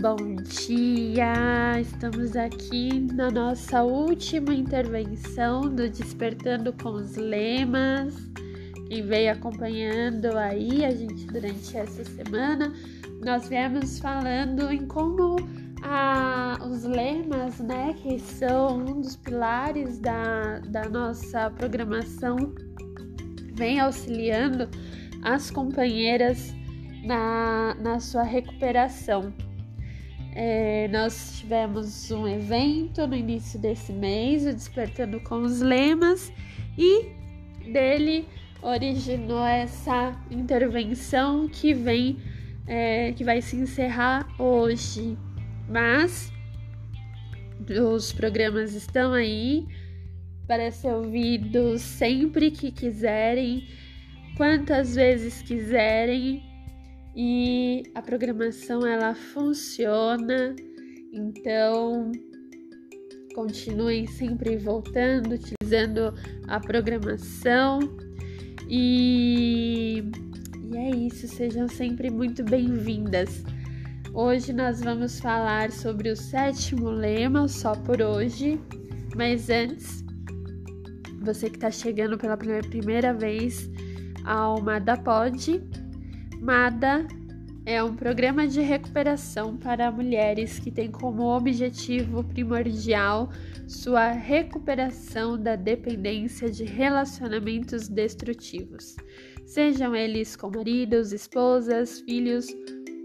[0.00, 1.80] Bom dia!
[1.80, 8.14] Estamos aqui na nossa última intervenção do Despertando com os Lemas.
[8.86, 12.72] Quem veio acompanhando aí a gente durante essa semana,
[13.24, 15.34] nós viemos falando em como
[15.82, 22.36] a, os lemas, né, que são um dos pilares da, da nossa programação,
[23.54, 24.68] vem auxiliando
[25.24, 26.54] as companheiras
[27.04, 29.34] na, na sua recuperação.
[30.40, 36.32] É, nós tivemos um evento no início desse mês, o Despertando com os Lemas,
[36.78, 37.06] e
[37.72, 38.24] dele
[38.62, 42.18] originou essa intervenção que vem,
[42.68, 45.18] é, que vai se encerrar hoje.
[45.68, 46.32] Mas
[47.68, 49.66] os programas estão aí
[50.46, 53.66] para ser ouvidos sempre que quiserem,
[54.36, 56.47] quantas vezes quiserem
[57.14, 60.54] e a programação ela funciona,
[61.12, 62.12] então
[63.34, 66.14] continuem sempre voltando, utilizando
[66.48, 67.78] a programação.
[68.68, 70.02] E,
[70.70, 73.44] e é isso, sejam sempre muito bem-vindas.
[74.12, 78.60] Hoje nós vamos falar sobre o sétimo lema, só por hoje,
[79.14, 80.04] mas antes,
[81.22, 83.70] você que está chegando pela primeira vez
[84.24, 84.56] ao
[85.04, 85.62] Pod,
[86.40, 87.06] MADA
[87.66, 93.30] é um programa de recuperação para mulheres que tem como objetivo primordial
[93.66, 98.96] sua recuperação da dependência de relacionamentos destrutivos,
[99.44, 102.46] sejam eles com maridos, esposas, filhos,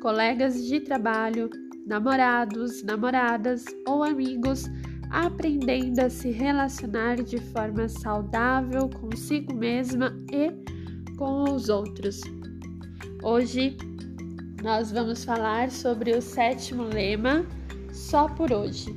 [0.00, 1.50] colegas de trabalho,
[1.86, 4.64] namorados, namoradas ou amigos,
[5.10, 10.50] aprendendo a se relacionar de forma saudável consigo mesma e
[11.16, 12.20] com os outros.
[13.20, 13.76] Hoje
[14.62, 17.44] nós vamos falar sobre o sétimo lema,
[17.92, 18.94] só por hoje.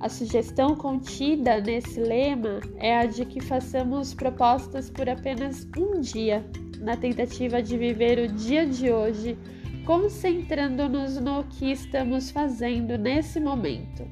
[0.00, 6.42] A sugestão contida nesse lema é a de que façamos propostas por apenas um dia,
[6.80, 9.36] na tentativa de viver o dia de hoje,
[9.84, 14.08] concentrando-nos no que estamos fazendo nesse momento.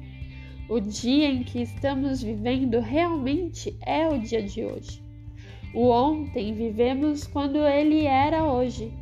[0.69, 5.01] O dia em que estamos vivendo realmente é o dia de hoje.
[5.73, 8.93] O ontem vivemos quando ele era hoje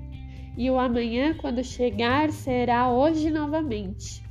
[0.57, 4.23] e o amanhã, quando chegar, será hoje novamente.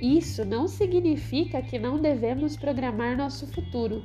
[0.00, 4.04] Isso não significa que não devemos programar nosso futuro,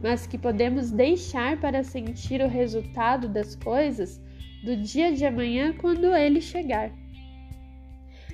[0.00, 4.20] mas que podemos deixar para sentir o resultado das coisas
[4.64, 6.92] do dia de amanhã quando ele chegar.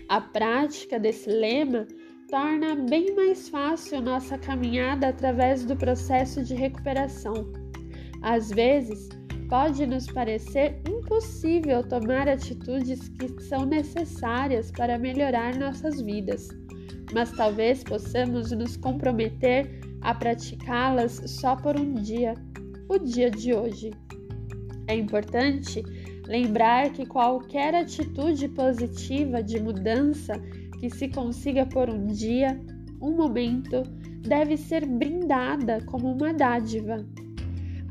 [0.09, 1.87] A prática desse lema
[2.31, 7.51] torna bem mais fácil nossa caminhada através do processo de recuperação.
[8.23, 9.09] Às vezes,
[9.49, 16.49] pode nos parecer impossível tomar atitudes que são necessárias para melhorar nossas vidas,
[17.15, 22.35] mas talvez possamos nos comprometer a praticá-las só por um dia,
[22.89, 23.91] o dia de hoje.
[24.87, 25.83] É importante
[26.27, 30.35] lembrar que qualquer atitude positiva de mudança
[30.79, 32.61] que se consiga por um dia,
[33.01, 33.83] um momento,
[34.21, 37.05] deve ser brindada como uma dádiva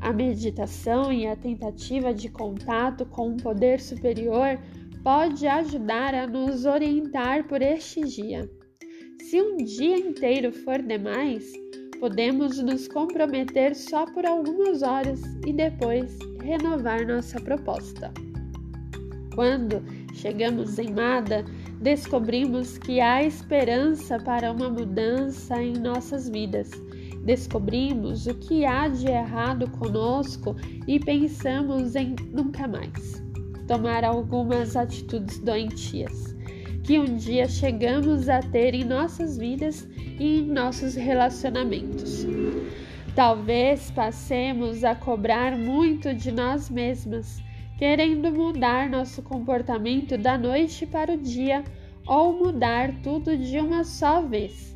[0.08, 4.58] a meditação e a tentativa de contato com um poder superior
[5.04, 8.48] pode ajudar a nos orientar por este dia.
[9.20, 11.52] Se um dia inteiro for demais,
[12.00, 18.10] podemos nos comprometer só por algumas horas e depois renovar nossa proposta.
[19.34, 21.44] Quando chegamos em Mada,
[21.82, 26.70] descobrimos que há esperança para uma mudança em nossas vidas
[27.28, 30.56] descobrimos o que há de errado conosco
[30.86, 33.22] e pensamos em nunca mais
[33.66, 36.34] tomar algumas atitudes doentias
[36.82, 39.86] que um dia chegamos a ter em nossas vidas
[40.18, 42.26] e em nossos relacionamentos.
[43.14, 47.42] Talvez passemos a cobrar muito de nós mesmas,
[47.76, 51.62] querendo mudar nosso comportamento da noite para o dia
[52.06, 54.74] ou mudar tudo de uma só vez.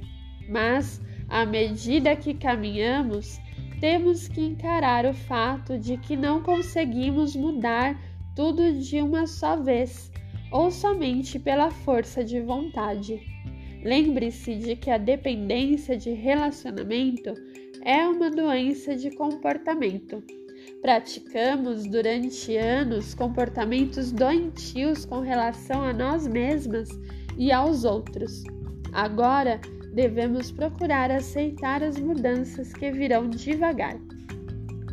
[0.51, 1.01] Mas
[1.33, 3.41] à medida que caminhamos,
[3.81, 7.99] temos que encarar o fato de que não conseguimos mudar
[8.37, 10.13] tudo de uma só vez
[10.53, 13.19] ou somente pela força de vontade.
[13.83, 17.33] Lembre-se de que a dependência de relacionamento
[17.83, 20.23] é uma doença de comportamento.
[20.83, 26.91] Praticamos durante anos comportamentos doentios com relação a nós mesmas
[27.39, 28.45] e aos outros.
[28.93, 29.59] Agora,
[29.93, 33.97] devemos procurar aceitar as mudanças que virão devagar.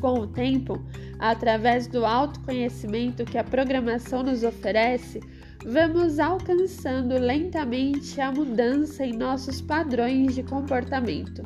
[0.01, 0.81] Com o tempo,
[1.19, 5.19] através do autoconhecimento que a programação nos oferece,
[5.65, 11.43] vamos alcançando lentamente a mudança em nossos padrões de comportamento,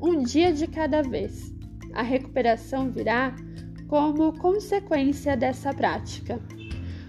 [0.00, 1.52] um dia de cada vez.
[1.94, 3.34] A recuperação virá
[3.88, 6.40] como consequência dessa prática.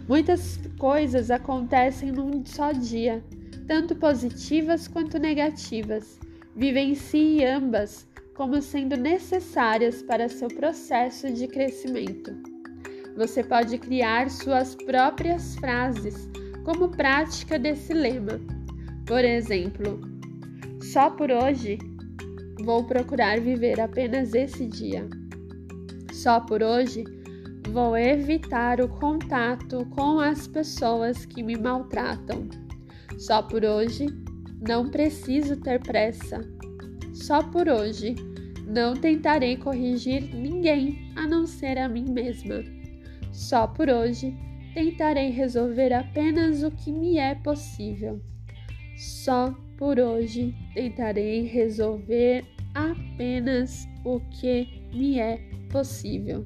[0.07, 3.23] Muitas coisas acontecem num só dia,
[3.67, 6.19] tanto positivas quanto negativas.
[6.55, 12.31] Vivencie ambas como sendo necessárias para seu processo de crescimento.
[13.15, 16.29] Você pode criar suas próprias frases
[16.63, 18.39] como prática desse lema.
[19.05, 20.01] Por exemplo,
[20.81, 21.77] só por hoje
[22.63, 25.07] vou procurar viver apenas esse dia.
[26.11, 27.03] Só por hoje
[27.69, 32.62] vou evitar o contato com as pessoas que me maltratam.
[33.17, 34.05] Só por hoje
[34.67, 36.41] não preciso ter pressa.
[37.13, 38.15] Só por hoje
[38.67, 42.63] não tentarei corrigir ninguém a não ser a mim mesma.
[43.31, 44.35] Só por hoje
[44.73, 48.21] tentarei resolver apenas o que me é possível.
[48.97, 55.37] Só por hoje tentarei resolver apenas o que me é
[55.69, 56.45] possível.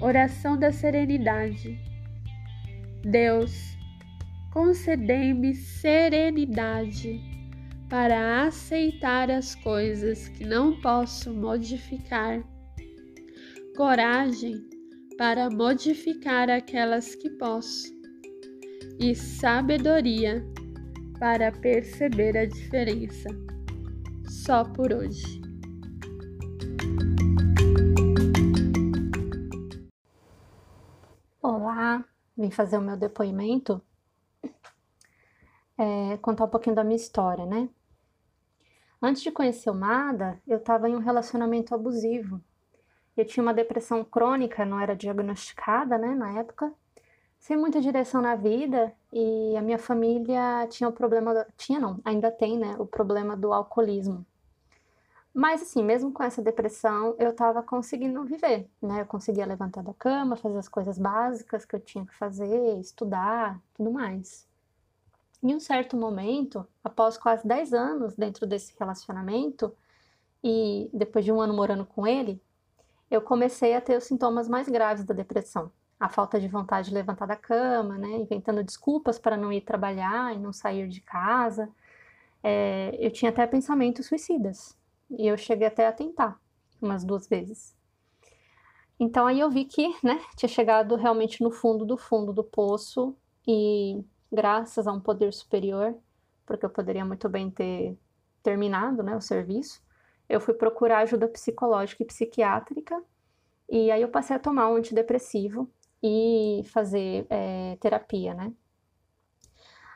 [0.00, 1.78] Oração da Serenidade.
[3.04, 3.76] Deus,
[4.52, 7.18] concedei-me serenidade
[7.88, 12.42] para aceitar as coisas que não posso modificar,
[13.74, 14.68] coragem
[15.16, 17.90] para modificar aquelas que posso,
[19.00, 20.44] e sabedoria
[21.18, 23.30] para perceber a diferença.
[24.28, 25.40] Só por hoje.
[31.40, 32.04] Olá,
[32.36, 33.82] vim fazer o meu depoimento,
[35.78, 37.68] é, contar um pouquinho da minha história, né?
[39.00, 42.40] Antes de conhecer o Mada, eu estava em um relacionamento abusivo
[43.16, 46.72] eu tinha uma depressão crônica, não era diagnosticada, né, na época,
[47.38, 52.30] sem muita direção na vida e a minha família tinha o problema, tinha não, ainda
[52.30, 54.24] tem, né, o problema do alcoolismo.
[55.34, 59.00] Mas assim, mesmo com essa depressão, eu estava conseguindo viver, né?
[59.00, 63.58] Eu conseguia levantar da cama, fazer as coisas básicas que eu tinha que fazer, estudar,
[63.74, 64.46] tudo mais.
[65.42, 69.74] Em um certo momento, após quase 10 anos dentro desse relacionamento,
[70.44, 72.40] e depois de um ano morando com ele,
[73.10, 75.70] eu comecei a ter os sintomas mais graves da depressão.
[75.98, 78.08] A falta de vontade de levantar da cama, né?
[78.08, 81.68] Inventando desculpas para não ir trabalhar e não sair de casa.
[82.42, 84.76] É, eu tinha até pensamentos suicidas.
[85.18, 86.40] E eu cheguei até a tentar
[86.80, 87.76] umas duas vezes.
[88.98, 93.16] Então aí eu vi que, né, tinha chegado realmente no fundo do fundo do poço
[93.46, 94.00] e
[94.30, 95.94] graças a um poder superior,
[96.46, 97.98] porque eu poderia muito bem ter
[98.42, 99.82] terminado, né, o serviço,
[100.28, 103.02] eu fui procurar ajuda psicológica e psiquiátrica,
[103.68, 105.70] e aí eu passei a tomar um antidepressivo
[106.02, 108.52] e fazer é, terapia, né?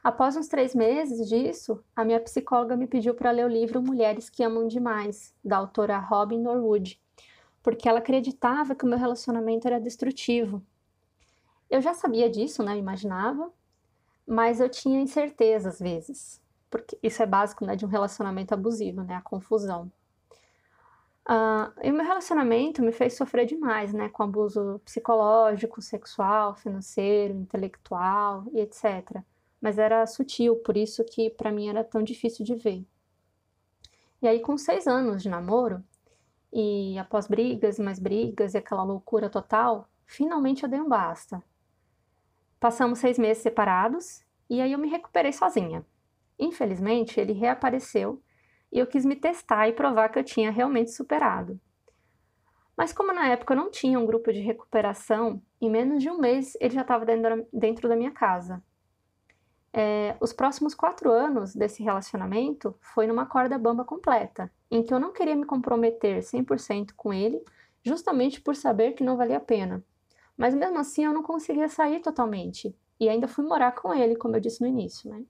[0.07, 4.31] Após uns três meses disso, a minha psicóloga me pediu para ler o livro Mulheres
[4.31, 7.03] que Amam Demais, da autora Robin Norwood,
[7.61, 10.63] porque ela acreditava que o meu relacionamento era destrutivo.
[11.69, 12.75] Eu já sabia disso, né?
[12.75, 13.51] Eu imaginava,
[14.25, 19.03] mas eu tinha incerteza às vezes, porque isso é básico, né, de um relacionamento abusivo,
[19.03, 19.17] né?
[19.17, 19.91] A confusão.
[21.29, 24.09] Uh, e o meu relacionamento me fez sofrer demais, né?
[24.09, 29.25] Com abuso psicológico, sexual, financeiro, intelectual e etc.
[29.61, 32.87] Mas era sutil, por isso que para mim era tão difícil de ver.
[34.21, 35.85] E aí, com seis anos de namoro,
[36.53, 41.43] e após brigas mais brigas e aquela loucura total, finalmente eu dei um basta.
[42.59, 45.85] Passamos seis meses separados e aí eu me recuperei sozinha.
[46.39, 48.23] Infelizmente, ele reapareceu
[48.73, 51.61] e eu quis me testar e provar que eu tinha realmente superado.
[52.77, 56.19] Mas como na época eu não tinha um grupo de recuperação, em menos de um
[56.19, 57.05] mês ele já estava
[57.53, 58.63] dentro da minha casa.
[59.73, 64.99] É, os próximos quatro anos desse relacionamento foi numa corda bamba completa, em que eu
[64.99, 67.45] não queria me comprometer 100% com ele,
[67.83, 69.85] justamente por saber que não valia a pena.
[70.37, 74.37] Mas mesmo assim eu não conseguia sair totalmente, e ainda fui morar com ele, como
[74.37, 75.25] eu disse no início, né?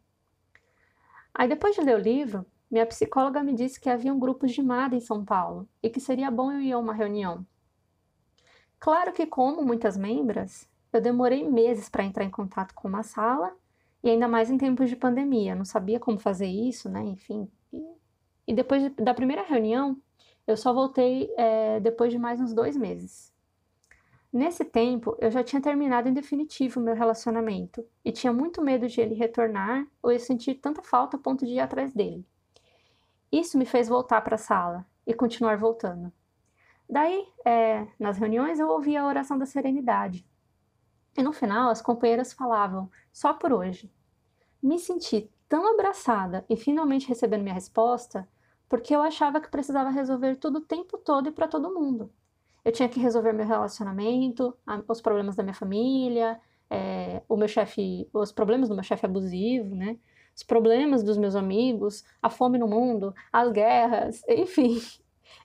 [1.35, 4.63] Aí depois de ler o livro, minha psicóloga me disse que havia um grupo de
[4.63, 7.47] MAD em São Paulo e que seria bom eu ir a uma reunião.
[8.79, 13.55] Claro que, como muitas membras, eu demorei meses para entrar em contato com uma sala
[14.03, 15.55] e ainda mais em tempos de pandemia.
[15.55, 17.03] Não sabia como fazer isso, né?
[17.03, 17.51] Enfim.
[18.47, 20.01] E, depois de, da primeira reunião,
[20.47, 23.35] eu só voltei é, depois de mais uns dois meses.
[24.33, 28.87] Nesse tempo, eu já tinha terminado em definitivo o meu relacionamento e tinha muito medo
[28.87, 32.25] de ele retornar ou eu sentir tanta falta a ponto de ir atrás dele.
[33.33, 36.13] Isso me fez voltar para a sala e continuar voltando.
[36.89, 40.25] Daí, é, nas reuniões, eu ouvia a oração da serenidade.
[41.17, 43.91] E no final, as companheiras falavam: só por hoje.
[44.63, 48.29] Me senti tão abraçada e finalmente recebendo minha resposta
[48.69, 52.11] porque eu achava que precisava resolver tudo o tempo todo e para todo mundo.
[52.65, 54.57] Eu tinha que resolver meu relacionamento,
[54.89, 59.75] os problemas da minha família, é, o meu chefe, os problemas do meu chefe abusivo,
[59.75, 59.97] né?
[60.35, 64.81] Os problemas dos meus amigos, a fome no mundo, as guerras, enfim.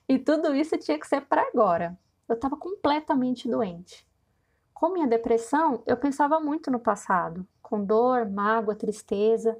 [0.08, 1.96] E tudo isso tinha que ser para agora.
[2.28, 4.06] Eu estava completamente doente.
[4.82, 9.56] Com minha depressão, eu pensava muito no passado, com dor, mágoa, tristeza,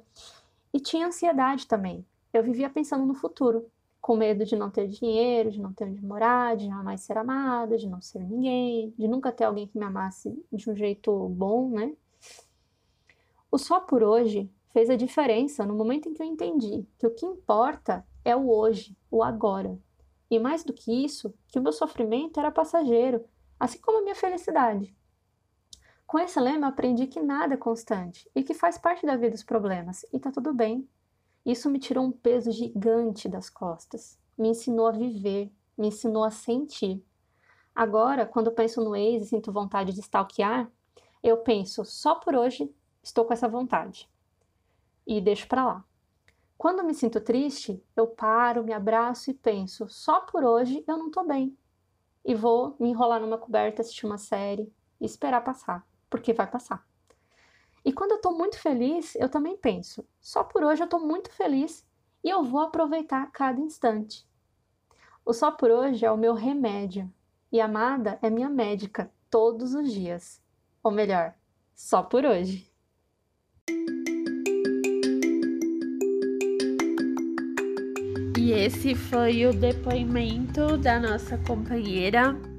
[0.73, 2.05] e tinha ansiedade também.
[2.33, 3.65] Eu vivia pensando no futuro,
[4.01, 7.77] com medo de não ter dinheiro, de não ter onde morar, de jamais ser amada,
[7.77, 11.69] de não ser ninguém, de nunca ter alguém que me amasse de um jeito bom,
[11.69, 11.95] né?
[13.49, 17.11] O só por hoje fez a diferença no momento em que eu entendi que o
[17.11, 19.79] que importa é o hoje, o agora.
[20.29, 23.23] E mais do que isso, que o meu sofrimento era passageiro,
[23.57, 24.93] assim como a minha felicidade.
[26.13, 29.41] Com esse lema, aprendi que nada é constante e que faz parte da vida os
[29.41, 30.87] problemas, e tá tudo bem.
[31.43, 36.29] Isso me tirou um peso gigante das costas, me ensinou a viver, me ensinou a
[36.29, 37.03] sentir.
[37.73, 40.71] Agora, quando penso no ex e sinto vontade de stalkear,
[41.23, 44.07] eu penso, só por hoje estou com essa vontade.
[45.07, 45.85] E deixo para lá.
[46.55, 51.09] Quando me sinto triste, eu paro, me abraço e penso, só por hoje eu não
[51.09, 51.57] tô bem.
[52.23, 56.87] E vou me enrolar numa coberta, assistir uma série e esperar passar porque vai passar.
[57.83, 61.31] E quando eu estou muito feliz, eu também penso: só por hoje eu estou muito
[61.31, 61.83] feliz
[62.23, 64.23] e eu vou aproveitar cada instante.
[65.25, 67.11] O só por hoje é o meu remédio
[67.51, 70.39] e a amada é minha médica todos os dias.
[70.83, 71.33] Ou melhor,
[71.73, 72.71] só por hoje.
[78.37, 82.52] E esse foi o depoimento da nossa companheira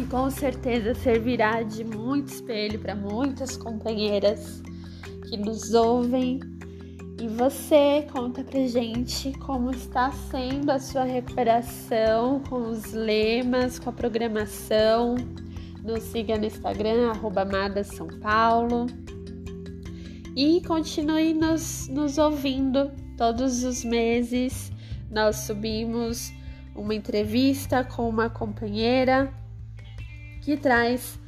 [0.00, 4.62] que com certeza servirá de muito espelho para muitas companheiras
[5.28, 6.40] que nos ouvem.
[7.20, 13.90] E você conta pra gente como está sendo a sua recuperação com os lemas, com
[13.90, 15.16] a programação.
[15.84, 17.46] Nos siga no Instagram, arroba
[17.84, 18.86] São Paulo.
[20.34, 24.72] E continue nos, nos ouvindo todos os meses.
[25.10, 26.32] Nós subimos
[26.74, 29.30] uma entrevista com uma companheira
[30.40, 31.18] que traz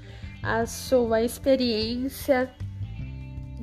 [0.42, 2.52] a sua experiência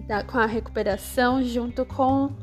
[0.07, 2.35] da, com a recuperação junto com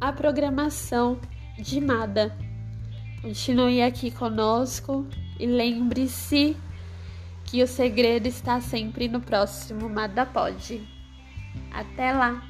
[0.00, 1.20] a programação
[1.58, 2.36] de MADA.
[3.20, 5.06] Continue aqui conosco
[5.38, 6.56] e lembre-se
[7.44, 10.86] que o segredo está sempre no próximo MADA Pod.
[11.72, 12.49] Até lá!